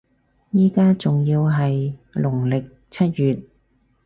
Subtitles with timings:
[0.49, 3.43] 依家仲要係農曆七月